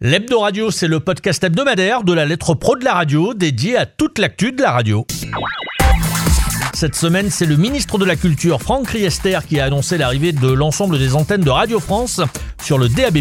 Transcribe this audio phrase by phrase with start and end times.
[0.00, 3.84] L'Hebdo Radio, c'est le podcast hebdomadaire de la lettre pro de la radio dédié à
[3.84, 5.04] toute l'actu de la radio.
[6.78, 10.46] Cette semaine, c'est le ministre de la Culture, Franck Riester, qui a annoncé l'arrivée de
[10.46, 12.20] l'ensemble des antennes de Radio France
[12.62, 13.18] sur le DAB+,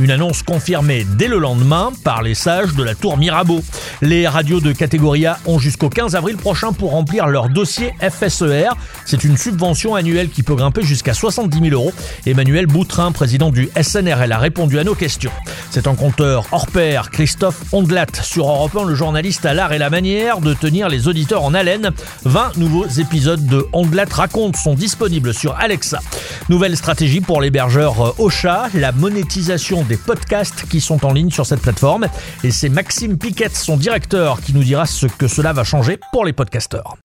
[0.00, 3.62] une annonce confirmée dès le lendemain par les sages de la tour Mirabeau.
[4.02, 8.70] Les radios de catégorie A ont jusqu'au 15 avril prochain pour remplir leur dossier FSER.
[9.06, 11.92] C'est une subvention annuelle qui peut grimper jusqu'à 70 000 euros.
[12.26, 15.32] Emmanuel Boutrin, président du SNRL, a répondu à nos questions.
[15.70, 19.78] C'est un compteur hors pair, Christophe Ondlat, sur Europe 1, le journaliste à l'art et
[19.78, 21.90] la manière de tenir les auditeurs en haleine.
[22.24, 26.00] 20 nouveaux épisodes de Ondlat raconte sont disponibles sur Alexa.
[26.48, 31.60] Nouvelle stratégie pour l'hébergeur Ocha, la monétisation des podcasts qui sont en ligne sur cette
[31.60, 32.06] plateforme.
[32.42, 36.24] Et c'est Maxime Piquette, son directeur, qui nous dira ce que cela va changer pour
[36.24, 36.96] les podcasteurs.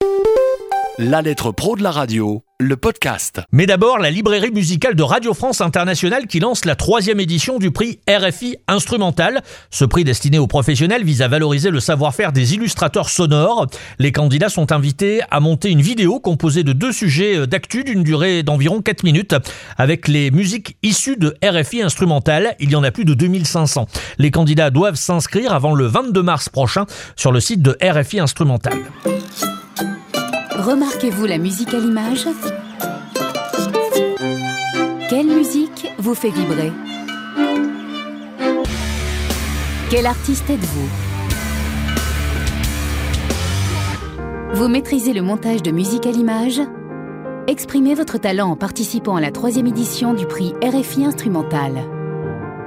[0.98, 3.42] La lettre pro de la radio, le podcast.
[3.54, 7.72] Mais d'abord, la librairie musicale de Radio France Internationale qui lance la troisième édition du
[7.72, 9.42] prix RFI Instrumental.
[9.70, 13.68] Ce prix destiné aux professionnels vise à valoriser le savoir-faire des illustrateurs sonores.
[13.98, 18.44] Les candidats sont invités à monter une vidéo composée de deux sujets d'actu d'une durée
[18.44, 19.36] d'environ 4 minutes
[19.78, 22.56] avec les musiques issues de RFI Instrumental.
[22.60, 23.88] Il y en a plus de 2500.
[24.18, 28.80] Les candidats doivent s'inscrire avant le 22 mars prochain sur le site de RFI Instrumental.
[30.60, 32.28] Remarquez-vous la musique à l'image?
[35.10, 36.74] Quelle musique vous fait vibrer?
[39.90, 40.90] Quel artiste êtes-vous?
[44.54, 46.60] Vous maîtrisez le montage de musique à l'image?
[47.48, 51.99] Exprimez votre talent en participant à la troisième édition du prix RFI Instrumental.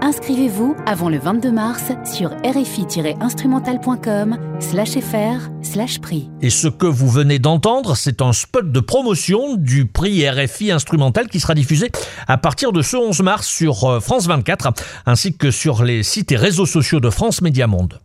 [0.05, 6.29] Inscrivez-vous avant le 22 mars sur rfi-instrumental.com slash fr slash prix.
[6.41, 11.29] Et ce que vous venez d'entendre, c'est un spot de promotion du prix RFI instrumental
[11.29, 11.93] qui sera diffusé
[12.27, 14.73] à partir de ce 11 mars sur euh, France 24
[15.07, 18.01] ainsi que sur les sites et réseaux sociaux de France Média Monde.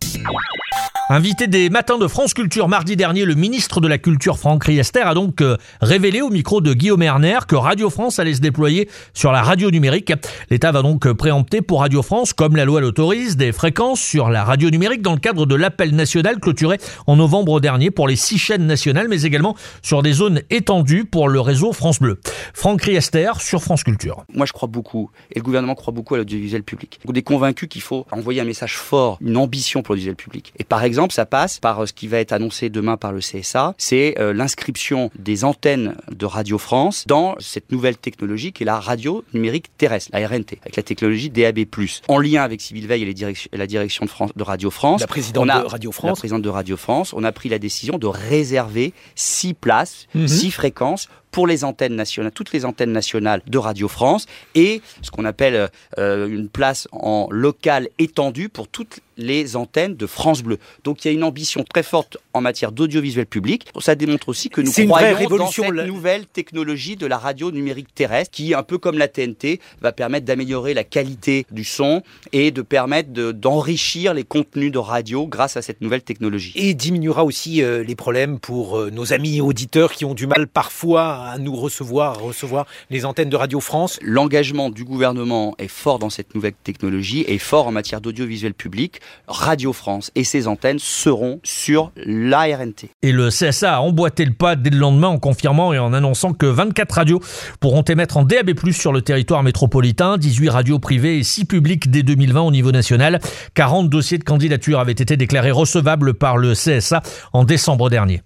[1.10, 5.00] Invité des Matins de France Culture mardi dernier, le ministre de la Culture Franck Riester
[5.00, 8.90] a donc euh, révélé au micro de Guillaume Erner que Radio France allait se déployer
[9.14, 10.12] sur la radio numérique.
[10.50, 14.44] L'État va donc préempter pour Radio France, comme la loi l'autorise, des fréquences sur la
[14.44, 16.78] radio numérique dans le cadre de l'appel national clôturé
[17.08, 21.30] en novembre dernier pour les six chaînes nationales, mais également sur des zones étendues pour
[21.30, 22.20] le réseau France Bleu.
[22.54, 24.26] Franck Riester sur France Culture.
[24.34, 27.00] Moi, je crois beaucoup, et le gouvernement croit beaucoup à l'audiovisuel public.
[27.08, 30.52] On est convaincu qu'il faut envoyer un message fort, une ambition pour l'audiovisuel public.
[30.60, 33.20] Et par exemple, ça passe par euh, ce qui va être annoncé demain par le
[33.20, 38.66] CSA, c'est euh, l'inscription des antennes de Radio France dans cette nouvelle technologie qui est
[38.66, 41.60] la radio numérique terrestre, la RNT, avec la technologie DAB+.
[42.08, 45.48] En lien avec Civil Veil et, la direction de, France, de Radio France, la présidente
[45.48, 48.94] de Radio France, la présidente de Radio France, on a pris la décision de réserver
[49.16, 50.28] six places, mhm.
[50.28, 54.26] six fréquences pour les antennes nationales, toutes les antennes nationales de Radio France
[54.56, 60.08] et ce qu'on appelle euh, une place en local étendue pour toutes les antennes de
[60.08, 60.58] France Bleu.
[60.84, 63.68] Donc il y a une ambition très forte en matière d'audiovisuel public.
[63.80, 68.32] Ça démontre aussi que nous croyons dans cette nouvelle technologie de la radio numérique terrestre
[68.32, 72.62] qui, un peu comme la TNT, va permettre d'améliorer la qualité du son et de
[72.62, 76.54] permettre d'enrichir les contenus de radio grâce à cette nouvelle technologie.
[76.56, 80.48] Et diminuera aussi euh, les problèmes pour euh, nos amis auditeurs qui ont du mal
[80.48, 84.00] parfois à nous recevoir, à recevoir les antennes de Radio France.
[84.02, 89.02] L'engagement du gouvernement est fort dans cette nouvelle technologie et fort en matière d'audiovisuel public.
[89.28, 92.88] Radio France et ses antennes seront sur l'ARNT.
[93.02, 96.34] Et le CSA a emboîté le pas dès le lendemain en confirmant et en annonçant
[96.34, 97.22] que 24 radios
[97.60, 102.04] pourront émettre en DAB+, sur le territoire métropolitain, 18 radios privées et 6 publiques dès
[102.04, 103.20] 2020 au niveau national.
[103.54, 107.02] 40 dossiers de candidature avaient été déclarés recevables par le CSA
[107.34, 108.22] en décembre dernier.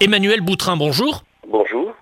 [0.00, 1.25] Emmanuel Boutrin, bonjour.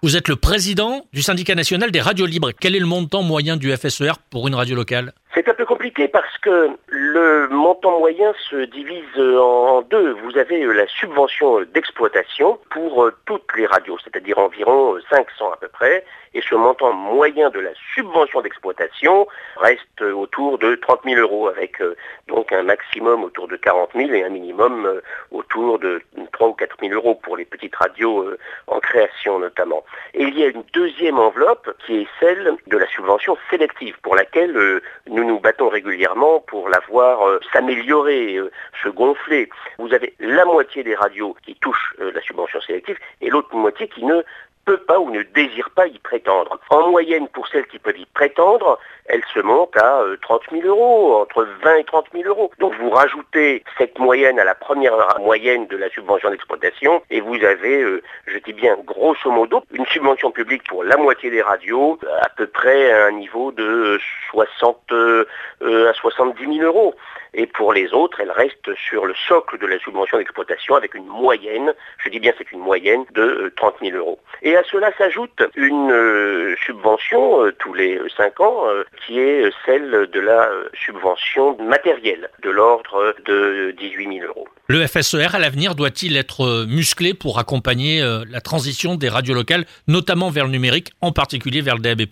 [0.05, 2.53] Vous êtes le président du syndicat national des radios libres.
[2.53, 5.15] Quel est le montant moyen du FSER pour une radio locale?
[5.35, 10.13] C'est un peu compliqué parce que le montant moyen se divise en deux.
[10.13, 16.05] Vous avez la subvention d'exploitation pour toutes les radios, c'est-à-dire environ 500 à peu près,
[16.35, 21.81] et ce montant moyen de la subvention d'exploitation reste autour de 30 000 euros, avec
[21.81, 21.97] euh,
[22.27, 25.01] donc un maximum autour de 40 000 et un minimum euh,
[25.31, 26.03] autour de
[26.33, 29.85] 3 ou 4 000 euros pour les petites radios euh, en création notamment.
[30.13, 34.17] Et il y a une deuxième enveloppe qui est celle de la subvention sélective, pour
[34.17, 38.39] laquelle nous nous battons régulièrement pour la voir s'améliorer,
[38.83, 39.49] se gonfler.
[39.79, 44.05] Vous avez la moitié des radios qui touchent la subvention sélective et l'autre moitié qui
[44.05, 44.23] ne
[44.65, 46.59] peut pas ou ne désire pas y prétendre.
[46.71, 50.69] En moyenne, pour celles qui peuvent y prétendre, elle se monte à 30 euh, 000
[50.69, 52.51] euros, entre 20 et 30 000 euros.
[52.59, 57.43] Donc vous rajoutez cette moyenne à la première moyenne de la subvention d'exploitation et vous
[57.45, 61.99] avez, euh, je dis bien grosso modo, une subvention publique pour la moitié des radios,
[62.21, 65.27] à peu près à un niveau de 60 euh,
[65.61, 66.95] à 70 000 euros.
[67.37, 71.07] Et pour les autres, elle reste sur le socle de la subvention d'exploitation avec une
[71.07, 74.21] moyenne, je dis bien c'est une moyenne de 30 000 euros.
[74.43, 78.67] Et à cela s'ajoute une subvention tous les 5 ans
[79.07, 84.47] qui est celle de la subvention matérielle, de l'ordre de 18 000 euros.
[84.69, 89.65] Le FSER, à l'avenir, doit-il être musclé pour accompagner euh, la transition des radios locales,
[89.89, 92.03] notamment vers le numérique, en particulier vers le DAB+.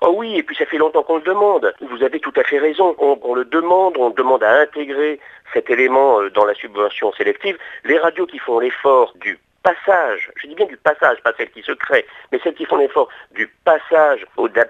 [0.00, 1.72] Oh oui, et puis ça fait longtemps qu'on le demande.
[1.80, 2.94] Vous avez tout à fait raison.
[2.98, 5.20] On, on le demande, on demande à intégrer
[5.52, 7.56] cet élément euh, dans la subvention sélective.
[7.84, 11.62] Les radios qui font l'effort du passage, je dis bien du passage, pas celles qui
[11.62, 14.68] se créent, mais celles qui font l'effort du passage au DAB+,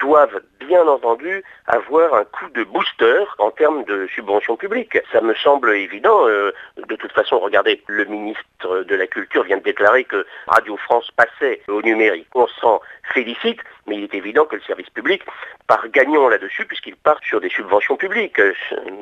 [0.00, 4.98] doivent bien entendu avoir un coup de booster en termes de subventions publiques.
[5.12, 6.26] Ça me semble évident.
[6.28, 6.52] Euh,
[6.88, 11.10] de toute façon, regardez, le ministre de la Culture vient de déclarer que Radio France
[11.16, 12.28] passait au numérique.
[12.34, 12.80] On s'en
[13.12, 15.22] félicite, mais il est évident que le service public
[15.66, 18.54] part gagnant là-dessus puisqu'il part sur des subventions publiques, euh,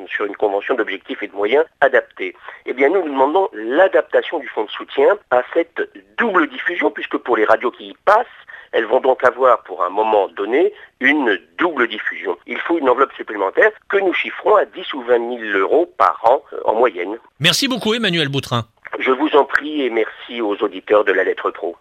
[0.07, 2.35] sur une convention d'objectifs et de moyens adaptés.
[2.65, 7.17] Eh bien, nous, nous demandons l'adaptation du fonds de soutien à cette double diffusion puisque
[7.17, 8.25] pour les radios qui y passent,
[8.71, 12.37] elles vont donc avoir pour un moment donné une double diffusion.
[12.47, 16.19] Il faut une enveloppe supplémentaire que nous chiffrons à 10 ou 20 000 euros par
[16.23, 17.17] an euh, en moyenne.
[17.39, 18.65] Merci beaucoup Emmanuel Boutrin.
[18.99, 21.75] Je vous en prie et merci aux auditeurs de la lettre pro.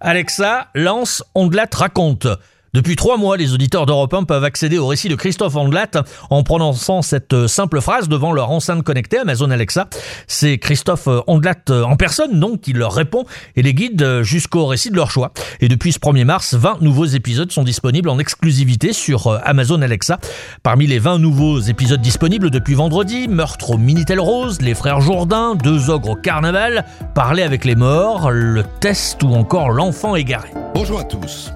[0.00, 2.26] Alexa lance Ondelat raconte.
[2.74, 5.90] Depuis trois mois, les auditeurs d'Europe 1 peuvent accéder au récit de Christophe Andelat
[6.30, 9.88] en prononçant cette simple phrase devant leur enceinte connectée Amazon Alexa.
[10.26, 13.26] C'est Christophe Andelat en personne, donc, qui leur répond
[13.56, 15.32] et les guide jusqu'au récit de leur choix.
[15.60, 20.18] Et depuis ce 1er mars, 20 nouveaux épisodes sont disponibles en exclusivité sur Amazon Alexa.
[20.62, 25.56] Parmi les 20 nouveaux épisodes disponibles depuis vendredi, Meurtre au Minitel Rose, Les Frères Jourdain,
[25.56, 30.48] Deux ogres au carnaval, Parler avec les morts, Le test ou encore L'enfant égaré.
[30.74, 31.52] Bonjour à tous.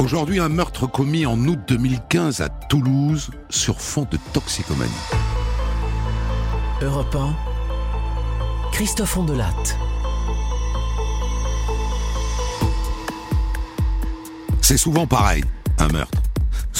[0.00, 4.90] Aujourd'hui, un meurtre commis en août 2015 à Toulouse sur fond de toxicomanie.
[6.80, 7.36] Europe 1,
[8.72, 9.52] Christophe Ondelat.
[14.62, 15.44] C'est souvent pareil,
[15.78, 16.29] un meurtre.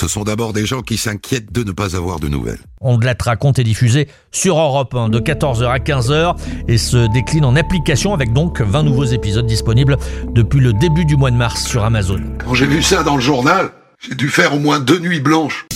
[0.00, 2.60] Ce sont d'abord des gens qui s'inquiètent de ne pas avoir de nouvelles.
[2.80, 6.36] On la raconte et diffusé sur Europe 1 de 14h à 15h
[6.68, 9.98] et se décline en application avec donc 20 nouveaux épisodes disponibles
[10.30, 12.18] depuis le début du mois de mars sur Amazon.
[12.42, 15.66] Quand j'ai vu ça dans le journal, j'ai dû faire au moins deux nuits blanches.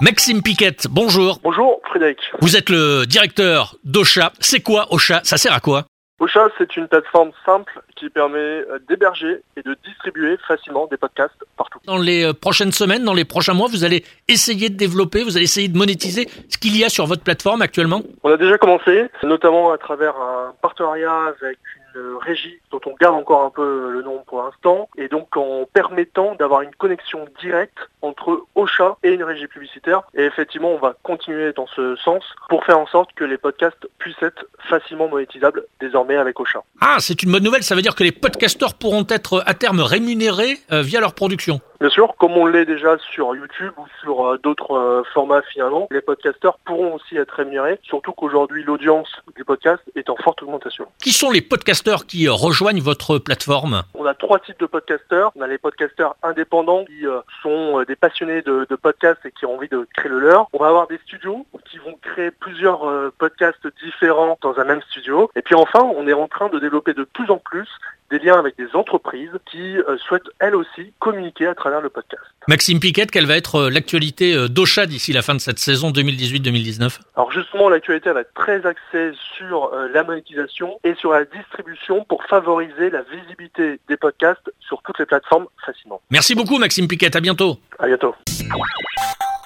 [0.00, 1.40] Maxime Piquette, bonjour.
[1.42, 2.16] Bonjour Frédéric.
[2.40, 4.32] Vous êtes le directeur d'Ocha.
[4.40, 5.20] C'est quoi Ocha?
[5.24, 5.84] Ça sert à quoi?
[6.20, 11.34] Ocha, c'est une plateforme simple qui permet euh, d'héberger et de distribuer facilement des podcasts
[11.56, 11.78] partout.
[11.84, 15.36] Dans les euh, prochaines semaines, dans les prochains mois, vous allez essayer de développer, vous
[15.36, 18.02] allez essayer de monétiser ce qu'il y a sur votre plateforme actuellement?
[18.24, 23.14] On a déjà commencé, notamment à travers un partenariat avec une régie dont on garde
[23.14, 27.78] encore un peu le nom pour l'instant, et donc en permettant d'avoir une connexion directe
[28.02, 30.02] entre Ocha et une régie publicitaire.
[30.14, 33.88] Et effectivement, on va continuer dans ce sens pour faire en sorte que les podcasts
[33.98, 36.62] puissent être facilement monétisables désormais avec Ocha.
[36.80, 39.80] Ah, c'est une bonne nouvelle, ça veut dire que les podcasteurs pourront être à terme
[39.80, 41.60] rémunérés euh, via leur production.
[41.80, 45.88] Bien sûr, comme on l'est déjà sur YouTube ou sur euh, d'autres euh, formats finalement,
[45.90, 50.86] les podcasteurs pourront aussi être rémunérés, surtout qu'aujourd'hui l'audience du podcast est en forte augmentation.
[51.02, 53.84] Qui sont les podcasteurs qui rejoignent votre plateforme?
[53.94, 55.32] On a trois types de podcasteurs.
[55.36, 57.06] On a les podcasteurs indépendants qui
[57.42, 60.48] sont des passionnés de, de podcasts et qui ont envie de créer le leur.
[60.52, 62.82] On va avoir des studios qui vont créer plusieurs
[63.16, 65.30] podcasts différents dans un même studio.
[65.34, 67.68] Et puis enfin, on est en train de développer de plus en plus
[68.10, 72.22] des liens avec des entreprises qui euh, souhaitent elles aussi communiquer à travers le podcast.
[72.48, 75.90] Maxime Piquette, quelle va être euh, l'actualité euh, d'Ocha d'ici la fin de cette saison
[75.90, 82.04] 2018-2019 Alors justement, l'actualité va être très axée sur la monétisation et sur la distribution
[82.04, 86.00] pour favoriser la visibilité des podcasts sur toutes les plateformes facilement.
[86.10, 87.58] Merci beaucoup Maxime Piquette, à bientôt.
[87.78, 88.14] À bientôt.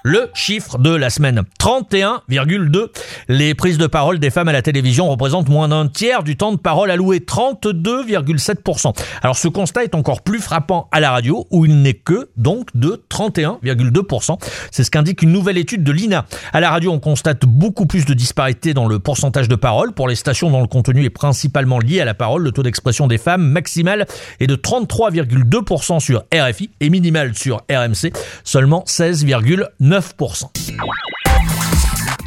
[0.06, 2.88] Le chiffre de la semaine, 31,2.
[3.28, 6.52] Les prises de parole des femmes à la télévision représentent moins d'un tiers du temps
[6.52, 8.92] de parole alloué, 32,7%.
[9.22, 12.68] Alors ce constat est encore plus frappant à la radio, où il n'est que donc
[12.74, 14.38] de 31,2%.
[14.70, 16.26] C'est ce qu'indique une nouvelle étude de l'INA.
[16.52, 19.92] À la radio, on constate beaucoup plus de disparités dans le pourcentage de parole.
[19.92, 23.06] Pour les stations dont le contenu est principalement lié à la parole, le taux d'expression
[23.06, 24.06] des femmes maximal
[24.38, 28.12] est de 33,2% sur RFI et minimal sur RMC,
[28.44, 29.93] seulement 16,9%.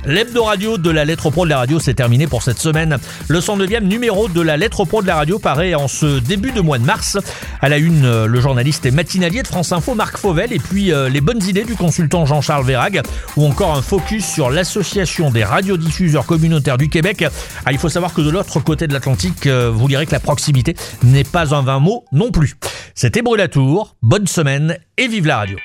[0.08, 2.98] L'hebdo radio de la lettre pro de la radio, c'est terminé pour cette semaine.
[3.28, 6.62] Le 109e numéro de la lettre pro de la radio paraît en ce début de
[6.62, 7.18] mois de mars.
[7.60, 10.94] À la une, euh, le journaliste et matinalier de France Info, Marc Fauvel, et puis
[10.94, 13.02] euh, les bonnes idées du consultant Jean-Charles Vérag,
[13.36, 17.26] ou encore un focus sur l'association des radiodiffuseurs communautaires du Québec.
[17.66, 20.22] Ah, il faut savoir que de l'autre côté de l'Atlantique, euh, vous lirez que la
[20.22, 22.56] proximité n'est pas un vain mot non plus.
[22.96, 25.58] C'était Brulatour, bonne semaine et vive la radio.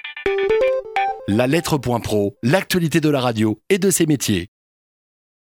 [1.28, 4.51] La lettre.pro, l'actualité de la radio et de ses métiers.